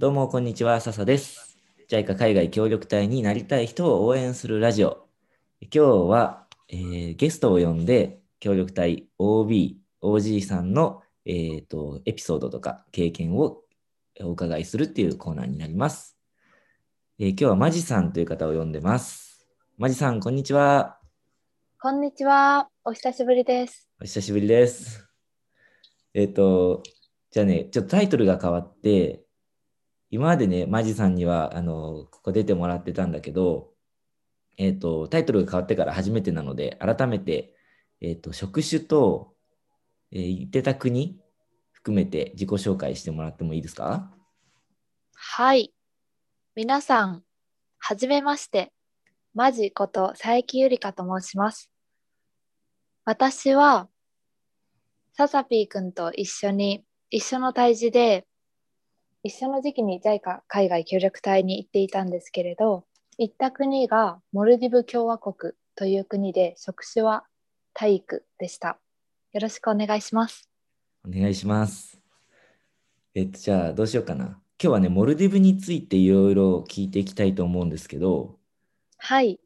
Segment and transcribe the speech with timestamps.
[0.00, 0.80] どうも、こんにちは。
[0.80, 1.58] 笹です。
[1.90, 5.06] JICA 海外協力隊になりたい人を応援するラジオ。
[5.60, 5.78] 今日
[6.08, 13.60] は、えーゲストを呼んで、協力隊 OB、OG さんの、えーとエピソードとか経験を
[14.22, 16.16] お伺いするっていうコーナーになります。
[17.18, 19.46] えー今日はマジさんという方を呼んでます。
[19.76, 20.98] マジさん、こんにちは。
[21.78, 22.70] こんにちは。
[22.86, 23.86] お久しぶりです。
[24.00, 25.06] お久しぶりです。
[26.14, 26.84] えっ、と、
[27.30, 29.26] じゃあね、ちょっとタイトルが変わって、
[30.10, 33.72] 今までね、マジさんには、あの、ここ出てもらってたんだけど、
[34.58, 37.54] えっ、と、タイトルが変わってから初めてなので、改めて、
[38.00, 39.34] えっ、と、職種と、
[40.12, 41.20] えー行ってた国
[41.72, 44.10] 含めて自己紹介してもらってもいいですか？
[45.14, 45.72] はい。
[46.56, 47.22] 皆さん、
[47.78, 48.72] はじめまして。
[49.32, 51.70] マジこと佐伯ゆりかと申します。
[53.04, 53.88] 私は、
[55.12, 58.26] ササピーくんと一緒に、一緒の胎児で、
[59.22, 62.84] 一緒の時期に JICA 海外協力隊に行っていたんですけれど、
[63.18, 67.24] 行った国がモルディブ共和国という国で、職種は
[67.74, 68.78] 体育でした。
[69.32, 70.48] よろしくお願いします。
[71.06, 72.00] お願いします。
[73.14, 74.24] えっと、じゃあ、どうしようかな。
[74.24, 78.38] 今日はね、モルディブについていろいろ聞いていきたいと思うんですけど、
[78.96, 79.38] はい。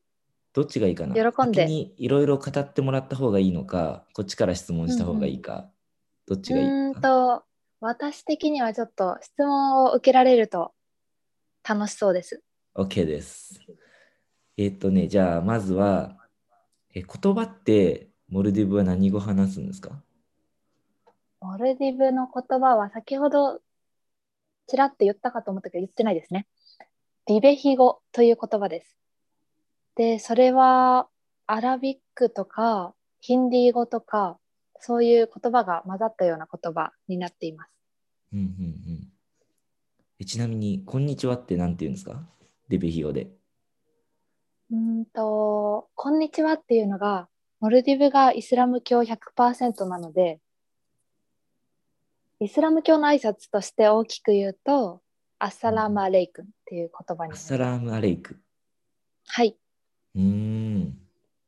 [0.52, 5.69] どっちがいいかな喜んで先にいろいろ語ってもらった方がいいのか、こっちから質問した方がいいか、
[6.27, 10.72] どっちがいいうーんかと、私的にはちょっと質問を受けられると
[11.69, 12.42] 楽しそうです。
[12.75, 13.61] ?OK です。
[14.56, 16.17] えっとね、じゃあ、まずは、
[16.95, 20.02] え言葉ってモルディブは何語話すんですか？
[21.41, 23.61] モルディブの言葉は先ほど
[24.67, 26.47] ちらっと言ったかと思ったけど言ってないですね。
[27.27, 28.97] リベヒ語という言葉です。
[29.97, 31.08] で、それは
[31.47, 34.39] アラビックとかヒンディー語とか
[34.86, 37.70] そういう言葉が混ざったような言葉になっています。
[38.34, 39.08] うんうんうん
[40.20, 42.22] えちなみに、こんにちはって何て言うんですか？
[42.68, 43.30] リベヒ語で。
[44.70, 47.28] うーんと、こんにちはっていうのが、
[47.61, 50.39] モルディブがイスラム教100%なので、
[52.40, 55.00] イスラム教の挨拶として大きく言うと、
[55.39, 57.33] アッサラームアレイクンっていう言葉に。
[57.33, 58.39] アッサラームアレイク。
[59.27, 59.56] はい。
[60.14, 60.43] うーん。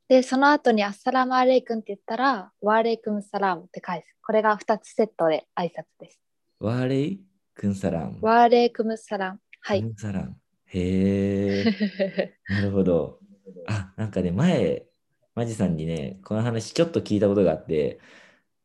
[0.08, 4.16] で、その後にアッサラームアレイクンって言ったら、ワーレイクムサラームって返す。
[4.22, 6.20] これが2つセットで挨拶です。
[6.60, 7.20] ワーレイ
[7.54, 8.18] クンサラーム。
[8.22, 9.40] ワーレイクムサラム。
[9.62, 9.84] はい。
[9.96, 10.36] サラーム。
[10.66, 12.34] へえ。
[12.48, 13.18] なるほど。
[13.66, 14.86] あ、なんかね、前、
[15.34, 17.98] マジさんにね、この話ちょっと聞いたことがあって、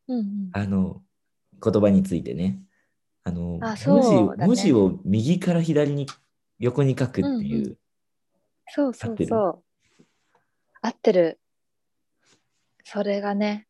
[0.08, 1.02] うんうんあの、
[1.63, 2.62] 言葉についてね。
[3.23, 6.06] あの、あ文字文字を右から左に
[6.59, 7.78] 横に書くってうんいうう。
[8.68, 9.63] そうそ合ってるうそう。
[10.81, 11.39] 合ってる。
[12.83, 13.67] それがね、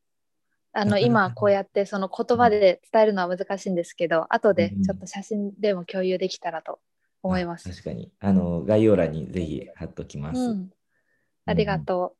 [0.74, 6.80] あの今こうやってその言葉で伝えるのは難しいんですけど、後でうんちょっと写真でも共有できたらと
[7.24, 7.72] 思いますあ。
[7.72, 8.12] 確かに。
[8.20, 10.40] あの、概要欄にぜひ貼っときます。
[10.40, 10.70] うん、
[11.46, 12.16] ありがと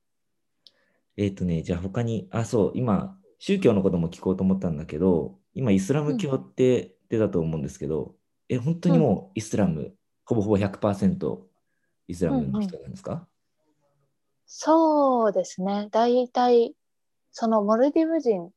[1.18, 8.16] えっとね、じゃあ他に、あ、そう、今、宗教のことも聞こうと思ったんだけど、今、イスラム教って出たと思うんですけど、
[8.50, 9.94] え、本当にもうイスラム、
[10.26, 11.42] ほぼほぼ100%
[12.08, 13.28] イスラムの人なんですか、う。
[14.54, 15.88] そうですね。
[15.92, 16.74] 大体
[17.32, 18.52] そのモルディブ人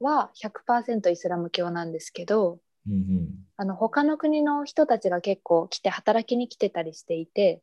[0.00, 2.58] は100%イスラム教なんですけど、
[2.88, 7.60] うんあの他の国の人たちが結構来て働きに来てたりしていて、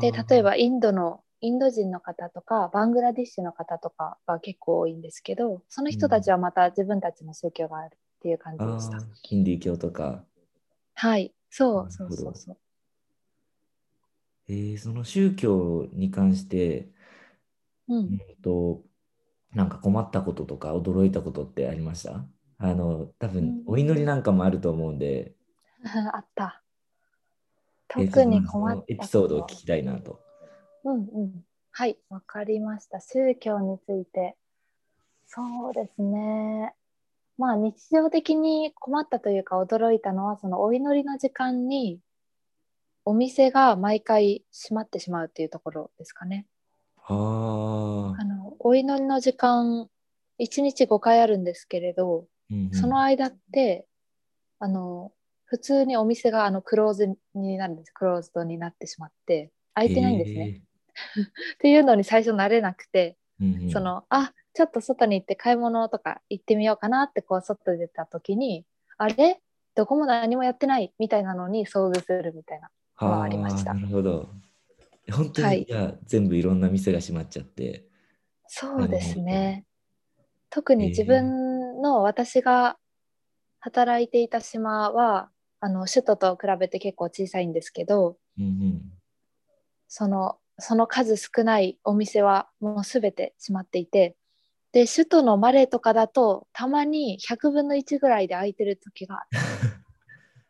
[0.00, 8.98] でー例えばインドのインド人の方とかバングラディッシュの方とかが結構多いんですけどその人たちはまた自分たちの宗教があるっていう感じでした。
[8.98, 10.22] あーヒンディー教とか。
[10.94, 12.56] はいそうそうそうそう。
[14.48, 16.90] えーその宗教に関して、
[17.88, 18.84] ううんんと、
[19.52, 22.26] なんか困ったこととか驚いたことってありました？
[22.58, 25.36] あの、多分うんお祈りなんかもあると思うんで、
[26.14, 26.62] あった。
[27.96, 30.20] えー特に困ったエピソードを聞きたいなと。
[30.84, 31.44] うんうん。
[31.72, 33.00] はい、わかりました。
[33.00, 34.36] 宗教について。
[35.26, 36.74] そうですね。
[37.38, 42.00] まあ日常的に困ったというか驚いたのはそのお祈りの時間に
[43.04, 46.46] お店が毎回閉まってしまうっていうところですかね。
[47.06, 49.88] ああのお祈りの時間
[50.40, 53.86] 1日5回あるんですけれど、うんうんその間って
[54.58, 55.12] あの
[55.44, 57.90] 普通にお店があのクローズになるんです。
[57.90, 60.62] クローズドになってしまって開いてないんですね。
[61.54, 63.16] っていうのに最初慣れなくて。
[63.40, 68.64] うんうんそのあちょっと外に行って買い物とか行ってみようかなってこう外出た時に
[68.96, 69.40] あれ？
[69.74, 74.30] どこも何もやってないみたいなのに遭遇するみたいなのはありましたなるほど。
[75.12, 77.86] 本当はいに、じゃあ全部いろんな店が閉まっちゃって。
[78.46, 79.64] そうですね
[80.50, 82.76] 特に自分の私が
[83.58, 85.30] 働いていた島は
[85.60, 88.82] あの首都と比べて結構小さいんですけどうんうん。
[89.88, 94.16] そのその数少ないお店はもう全て閉まっていて
[94.72, 99.24] で首都のマレーとかだとたまに100分の1ぐらいで空いてる時が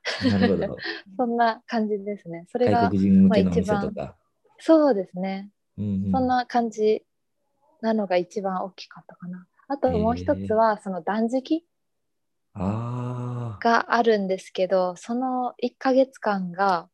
[0.30, 0.76] なるほど。
[1.16, 4.16] そんな感じですねそれが外国人向けのお店まあ一とか。
[4.58, 7.04] そうですねうんうんそんな感じ
[7.80, 9.46] なのが一番大きかったかな。
[9.68, 11.66] あともう一つはその断食。
[12.54, 16.88] があるんですけどその1ヶ月間が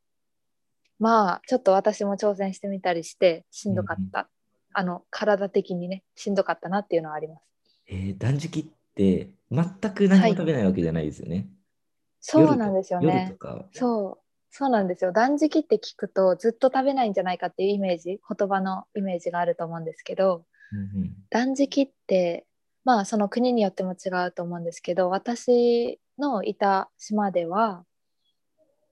[0.98, 4.28] まあちょっと私も挑戦してみたりしてしんどかった、
[4.74, 7.42] あの体的にねしんどかったなっていうのはあります。
[7.86, 8.64] えー断食っ
[8.94, 9.64] て全
[9.94, 11.48] く何も食べないわけじゃないですよね。
[12.20, 13.36] そうなんですよ夜ね。
[13.72, 22.46] そうそうなんですよ断食って聞くとずっと食べないんじゃないかっていうイメージ言葉のイメージがあると思うんですけどうんうん断食って
[22.84, 27.84] まあその国によっても違うと思うんですけど私のいた島では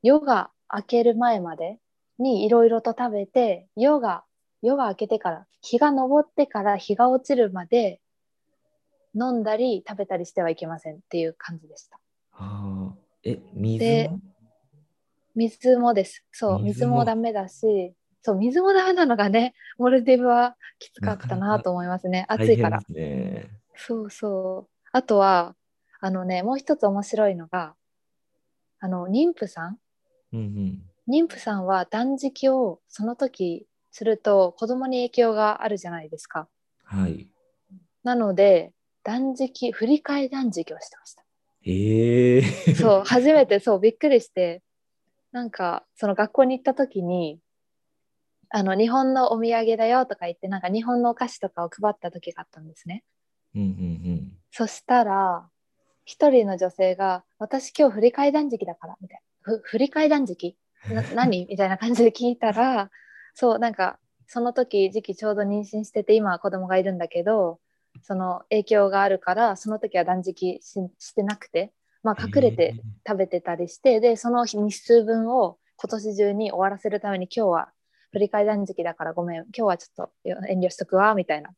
[0.03, 1.79] 夜が明ける前まで
[2.19, 4.25] にいろいろと食べて夜が
[4.63, 8.01] 夜が明けてから日が昇ってから日が落ちるまで
[9.15, 11.99] 飲んだり食べたりしてはいけませんっていう感じでした。
[12.33, 13.08] ああ。
[13.31, 14.21] え、水でも
[15.35, 16.25] 水もです。
[16.33, 17.05] そう、水も？
[17.05, 22.27] ダメだし、そう、水もダメなのがね、モルディブはきつかったなと思いますね。
[22.29, 22.81] 暑いから。
[22.89, 23.49] ね。
[23.77, 24.71] そうそう。
[24.93, 25.55] あとは、
[26.01, 27.75] あのね、もう一つ面白いのが、
[28.81, 29.79] あの、妊婦さん
[30.33, 30.83] うんうん。
[31.09, 36.49] 妊婦さんは断食をその時すると子供に影響があるじゃないですか。
[36.85, 37.29] はい。
[38.05, 38.73] なので、
[39.05, 41.25] 断食、振り替え断食をしてました。
[41.65, 42.75] ええー。
[42.75, 44.63] そう、初めてそう、びっくりして、
[45.33, 47.41] なんか、その学校に行った時に、
[48.51, 53.05] あの、日本のお土産だよとか言って、なんか日本のお菓子とかを配った時があったんですね。
[53.55, 55.49] うんうんそしたら、
[56.05, 59.53] 一人の女性が、私今日振り替え断食だから、みたいな。
[59.59, 60.57] ふ振り替え断食？
[60.91, 61.47] な 何？
[61.47, 62.91] みたいな感じで聞いたら、
[63.35, 67.61] そう、なんか、その時、時期ちょうど妊娠してて、今は子供がいるんだけど、
[68.03, 71.73] その影響があるから、その時は断食ししてなくて、
[72.03, 72.75] まあ、隠れて
[73.07, 77.73] 食べてたりして、で、その日数分を今年中に終わらせるために、今日は
[78.13, 81.51] 振り替え断食だからごめん、今日はちょっと遠慮しとくわ、みたいな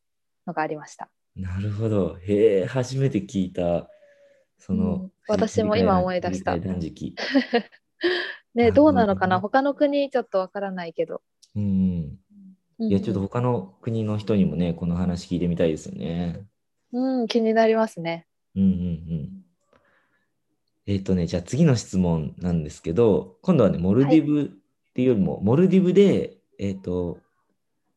[0.46, 1.10] のがありました。
[1.36, 2.16] なるほど。
[2.22, 3.88] へえ、初めて聞いた。
[4.58, 7.14] その、うん私も今思い出した断食。
[8.54, 11.22] ね、どどうなのかな他の国ちょっとわからないけど。
[11.54, 12.19] うんうん。
[12.82, 16.46] いや、ちょっと他の国の人にもね、この話聞いてみたいですよね。
[16.92, 18.26] うん、気になりますね。
[18.56, 19.28] うんうんうん。
[20.86, 27.18] えっ、とね、じゃあ次の質問なんですけど、今度はね、モルディブっていうよりも、モルディブで、えっ、と、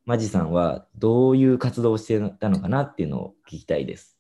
[0.06, 4.18] マジさんはどういう活動をしてたのかなっていうのを聞きたいです。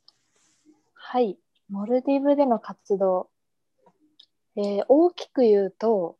[0.93, 1.37] はい。
[1.69, 3.29] モルディブでの活動。
[4.55, 6.15] えー大きく言うと、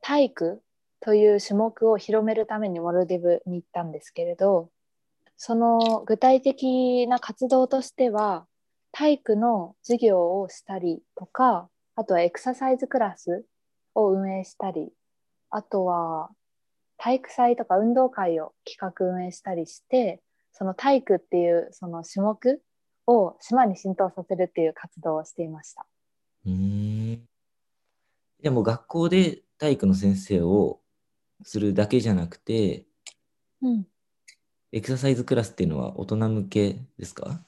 [0.00, 0.62] 体育
[1.00, 4.70] という種目を広めるためにモルディブに行ったんですけれど、
[5.36, 8.46] その具体的な活動としては、
[8.90, 13.44] 体育の授業をしたりとか、あとはエクササイズクラス
[13.94, 14.92] を運営したり、
[15.50, 16.30] あとは
[16.96, 20.20] 体育祭とか運動会を企画運営したりして、
[20.52, 22.62] その体育っていうその種目
[23.06, 25.86] を島に浸透させるっていう活動をしていました。
[26.46, 27.28] うーん。
[28.42, 30.80] でも学校で体育の先生を
[31.42, 32.84] するだけじゃなくて、
[33.62, 33.86] うん、
[34.72, 37.42] エクササイズクラスっていうのは大人向けですか？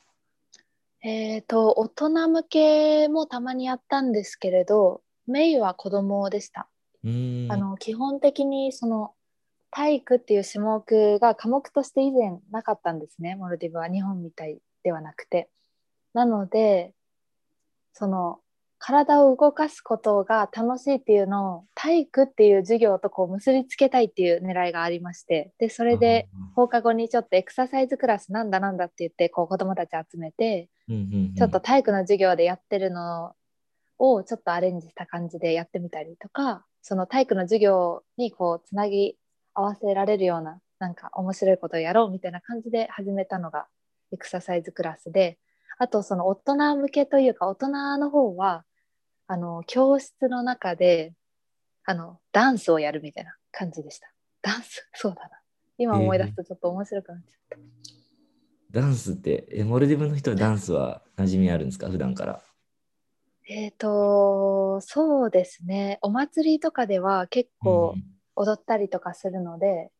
[1.03, 6.69] えっ、と大人向けもたまにやったんですけれどメインは子供でした。
[7.03, 7.07] あ
[7.57, 9.15] の基本的にその
[9.71, 15.49] 体育っていう種目が科目として以前なかったんですねモルディブは日本みたいではなくて。
[16.13, 16.93] なので
[17.93, 18.41] その
[18.83, 33.33] 体を動かすことが楽しいっていうのを体育っていう授業とこう結びつけたいっていう狙いがありましてでそれで放課後にちょっとエクササイズクラスなんだなんだって言ってこう子どもたち集めてうんうんうん、ちょっと体育の授業でやってるの
[33.99, 39.15] をちょっとアレンジした感じでやってみたりとかその体育の授業にこうつなぎ
[39.55, 43.67] 合わせられるようななんか面白いことをやろうみたいな感じで始めたのが
[44.13, 45.39] エクササイズクラスで
[45.79, 47.69] あとその大人向けというか大人
[47.99, 48.65] の方は
[49.33, 51.13] あの教室の中で
[51.85, 54.13] あのダンスをやるみたいな感じでした。
[54.43, 54.89] ダンス？
[54.95, 55.41] そうだな。
[55.79, 57.59] 今思い出すとちょっと面白くなっちゃっ
[58.73, 58.81] た。
[58.81, 61.89] ダンスって、え、モルディブの人はダンスは馴染みあるんですか？
[61.89, 62.43] 普段から。
[63.49, 66.01] えっ、と、そうですね。
[66.03, 68.03] お祭りとかでは結構うん
[68.35, 69.93] 踊ったりとかするので、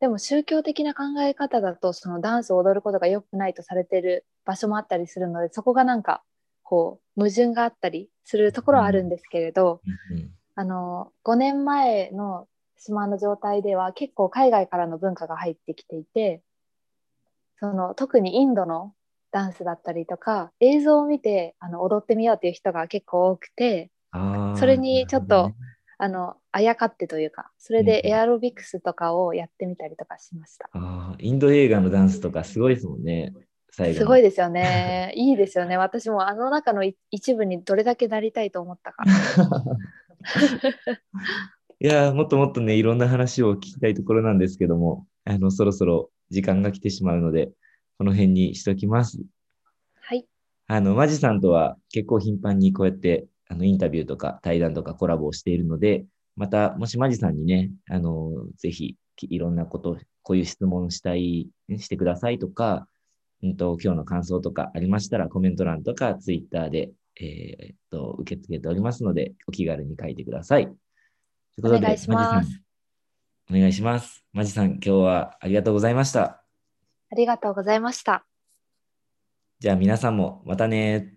[0.00, 6.22] でも宗教的な考え方だと、そのダンスを踊ることが良くないとされてる場所もあったりするので、そこがなんか
[6.62, 16.42] こう矛盾があったりするところはあるんですけれど、うんあの5年前の島の状態では結構海外からの文化が入ってきていて
[17.58, 18.92] その特にインドの
[19.30, 23.90] ダンスだったりとか映像を見てあの踊ってみようっていう人が結構多くて
[24.58, 25.54] それにちょっとね
[26.02, 30.68] あのあやかってというかそれでうんエアロビクスとかをやってみたりとかしました。
[30.72, 33.32] あーインド映画のダンスとかすごいですもんね。
[33.72, 35.12] 最後のすごいですよね。
[35.16, 35.78] いいですよね。
[35.78, 39.04] 私もあの中のい一部にどれだけなりたいと思ったか。
[41.80, 47.50] いやーもっともっとね、いろんな話を聞きたいところなんですけども、あの、そろそろ時間が来てしまうので、
[47.98, 49.20] この辺にしときます。
[50.00, 50.26] はい。
[50.66, 56.04] あの、マジさんとは結構頻繁にこうやって、あの、インタビューとか対談とかコラボをしているので、
[56.36, 61.48] また、もしマジさんにね、あの、ぜひ、いろんなこと、こういう質問したい、
[61.78, 62.86] してくださいとか、
[63.42, 70.72] うんと、今日の感想とかありましたら、コメント欄とか、ツイッターで、えーえっと、受け付けておりますので、お気軽に書いてください。
[71.62, 72.62] お願いします
[73.50, 74.24] お願いします。
[74.32, 76.42] マジさん、今日はありがとうございました。
[77.10, 78.24] ありがとうございました。
[79.58, 81.14] じゃあ皆さんもまたね